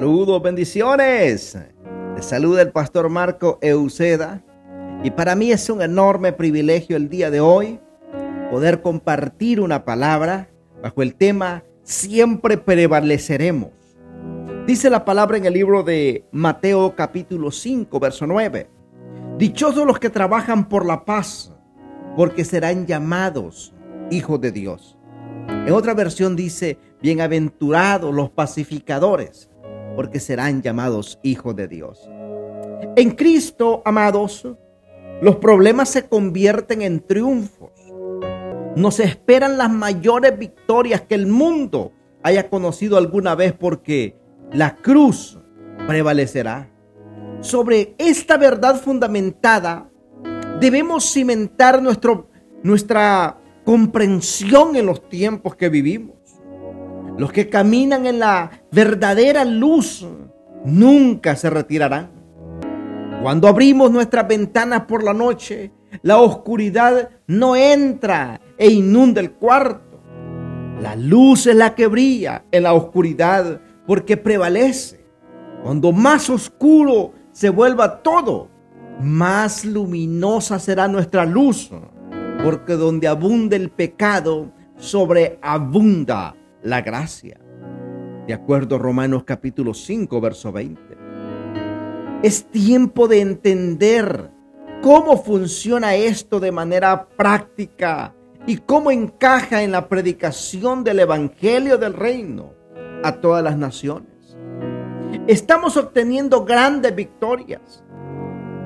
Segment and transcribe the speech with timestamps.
[0.00, 1.58] Saludos, bendiciones.
[2.16, 4.42] Te saluda el pastor Marco Euceda
[5.04, 7.78] y para mí es un enorme privilegio el día de hoy
[8.50, 10.48] poder compartir una palabra
[10.82, 13.72] bajo el tema Siempre prevaleceremos.
[14.66, 18.70] Dice la palabra en el libro de Mateo capítulo 5, verso 9.
[19.36, 21.52] Dichosos los que trabajan por la paz,
[22.16, 23.74] porque serán llamados
[24.10, 24.96] hijos de Dios.
[25.46, 29.50] En otra versión dice, bienaventurados los pacificadores,
[29.96, 32.08] porque serán llamados hijos de Dios.
[32.96, 34.46] En Cristo, amados,
[35.20, 37.70] los problemas se convierten en triunfos.
[38.76, 44.16] Nos esperan las mayores victorias que el mundo haya conocido alguna vez porque
[44.52, 45.38] la cruz
[45.86, 46.70] prevalecerá.
[47.40, 49.90] Sobre esta verdad fundamentada
[50.60, 52.28] debemos cimentar nuestro,
[52.62, 56.19] nuestra comprensión en los tiempos que vivimos.
[57.20, 60.06] Los que caminan en la verdadera luz
[60.64, 62.08] nunca se retirarán.
[63.20, 70.00] Cuando abrimos nuestras ventanas por la noche, la oscuridad no entra e inunda el cuarto.
[70.80, 75.04] La luz es la que brilla en la oscuridad porque prevalece.
[75.62, 78.48] Cuando más oscuro se vuelva todo,
[78.98, 81.70] más luminosa será nuestra luz.
[82.42, 87.40] Porque donde abunda el pecado, sobreabunda la gracia.
[88.26, 90.80] De acuerdo a Romanos capítulo 5, verso 20.
[92.22, 94.30] Es tiempo de entender
[94.82, 98.14] cómo funciona esto de manera práctica
[98.46, 102.52] y cómo encaja en la predicación del Evangelio del Reino
[103.02, 104.36] a todas las naciones.
[105.26, 107.84] Estamos obteniendo grandes victorias,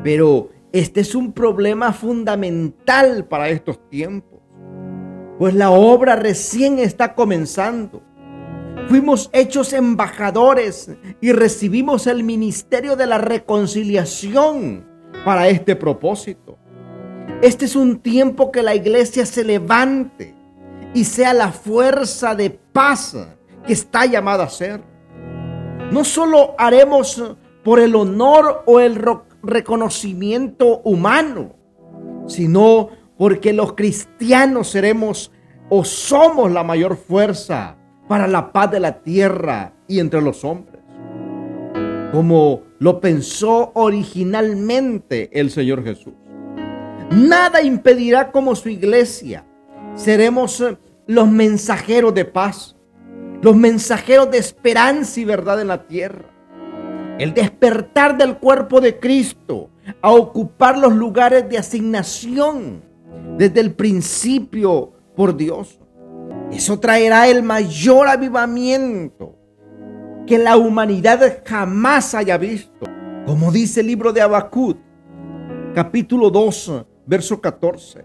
[0.02, 4.40] pero este es un problema fundamental para estos tiempos,
[5.38, 8.02] pues la obra recién está comenzando.
[8.88, 14.86] Fuimos hechos embajadores y recibimos el ministerio de la reconciliación
[15.24, 16.58] para este propósito.
[17.40, 20.34] Este es un tiempo que la iglesia se levante
[20.92, 23.16] y sea la fuerza de paz
[23.66, 24.82] que está llamada a ser.
[25.90, 29.02] No solo haremos por el honor o el
[29.42, 31.54] reconocimiento humano,
[32.26, 35.30] sino porque los cristianos seremos
[35.68, 37.76] o somos la mayor fuerza
[38.08, 40.82] para la paz de la tierra y entre los hombres.
[42.12, 46.14] Como lo pensó originalmente el Señor Jesús.
[47.10, 49.44] Nada impedirá como su iglesia.
[49.94, 50.76] Seremos eh,
[51.06, 52.76] los mensajeros de paz,
[53.42, 56.30] los mensajeros de esperanza y verdad en la tierra.
[57.18, 59.70] El despertar del cuerpo de Cristo
[60.00, 62.82] a ocupar los lugares de asignación
[63.38, 65.80] desde el principio por Dios.
[66.52, 69.36] Eso traerá el mayor avivamiento
[70.26, 72.86] que la humanidad jamás haya visto.
[73.26, 74.78] Como dice el libro de Habacuc,
[75.74, 78.04] capítulo 2, verso 14.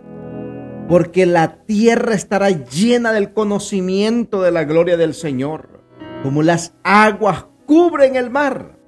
[0.87, 5.83] Porque la tierra estará llena del conocimiento de la gloria del Señor,
[6.23, 8.79] como las aguas cubren el mar.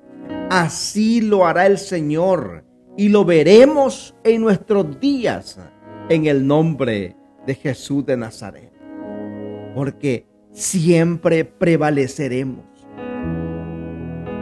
[0.49, 2.65] Así lo hará el Señor
[2.97, 5.59] y lo veremos en nuestros días
[6.09, 8.71] en el nombre de Jesús de Nazaret.
[9.73, 12.65] Porque siempre prevaleceremos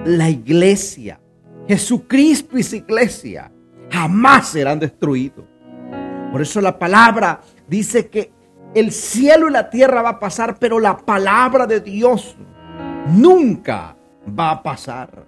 [0.05, 1.19] la iglesia,
[1.67, 3.51] Jesucristo y su iglesia,
[3.91, 5.45] jamás serán destruidos.
[6.31, 8.31] Por eso la palabra dice que
[8.73, 12.37] el cielo y la tierra va a pasar, pero la palabra de Dios
[13.07, 13.95] nunca
[14.37, 15.25] va a pasar.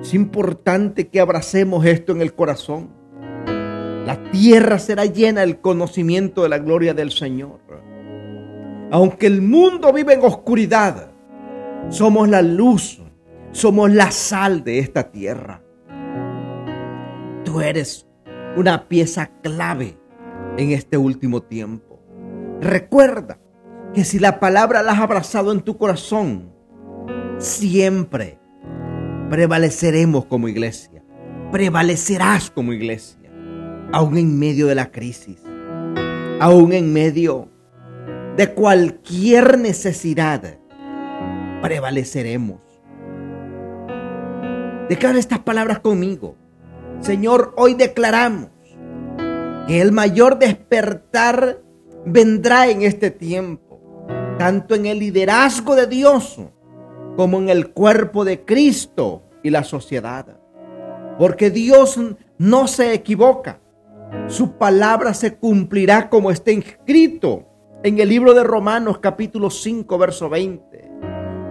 [0.00, 2.90] Es importante que abracemos esto en el corazón.
[4.06, 7.60] La tierra será llena del conocimiento de la gloria del Señor.
[8.90, 11.10] Aunque el mundo vive en oscuridad,
[11.90, 13.02] somos la luz
[13.56, 15.62] somos la sal de esta tierra.
[17.42, 18.06] Tú eres
[18.54, 19.98] una pieza clave
[20.58, 21.98] en este último tiempo.
[22.60, 23.38] Recuerda
[23.94, 26.52] que si la palabra la has abrazado en tu corazón,
[27.38, 28.38] siempre
[29.30, 31.02] prevaleceremos como iglesia.
[31.50, 33.25] Prevalecerás como iglesia,
[33.92, 35.38] aún en medio de la crisis,
[36.40, 37.48] aún en medio
[38.36, 40.58] de cualquier necesidad,
[41.62, 42.60] prevaleceremos.
[44.88, 46.36] Declara estas palabras conmigo.
[47.00, 48.50] Señor, hoy declaramos
[49.66, 51.62] que el mayor despertar
[52.04, 54.06] vendrá en este tiempo,
[54.38, 56.38] tanto en el liderazgo de Dios
[57.16, 60.38] como en el cuerpo de Cristo y la sociedad.
[61.18, 61.98] Porque Dios
[62.38, 63.60] no se equivoca.
[64.28, 67.46] Su palabra se cumplirá como está escrito
[67.82, 70.86] en el libro de Romanos capítulo 5, verso 20.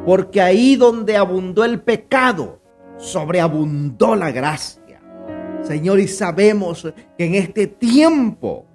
[0.06, 2.62] porque ahí donde abundó el pecado,
[2.98, 5.02] sobreabundó la gracia.
[5.63, 6.88] Señor, y sabemos
[7.18, 8.68] que en este tiempo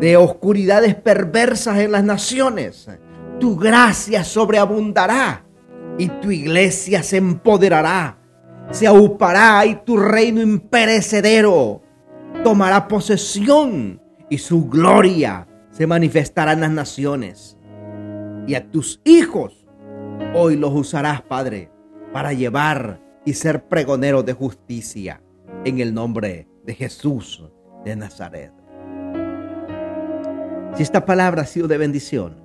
[0.00, 2.90] de oscuridades perversas en las naciones,
[3.38, 5.44] tu gracia sobreabundará
[5.98, 8.18] y tu iglesia se empoderará,
[8.72, 11.82] se aupará y tu reino imperecedero
[12.42, 17.56] tomará posesión y su gloria se manifestará en las naciones.
[18.46, 19.66] Y a tus hijos
[20.34, 21.70] hoy los usarás, Padre,
[22.12, 25.22] para llevar y ser pregoneros de justicia
[25.64, 27.44] en el nombre de Jesús
[27.84, 28.52] de Nazaret.
[30.74, 32.36] Si esta palabra ha sido de bendición,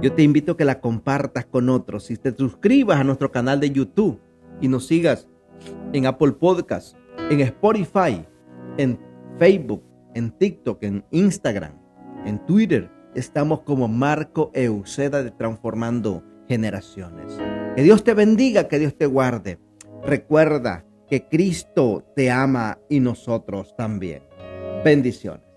[0.00, 3.58] yo te invito a que la compartas con otros y te suscribas a nuestro canal
[3.58, 4.20] de YouTube
[4.60, 5.26] y nos sigas
[5.92, 6.96] en Apple Podcast,
[7.30, 8.24] en Spotify,
[8.76, 9.07] en
[9.38, 11.72] Facebook, en TikTok, en Instagram,
[12.24, 12.90] en Twitter.
[13.14, 17.38] Estamos como Marco Euseda de Transformando Generaciones.
[17.76, 19.58] Que Dios te bendiga, que Dios te guarde.
[20.04, 24.22] Recuerda que Cristo te ama y nosotros también.
[24.84, 25.47] Bendiciones.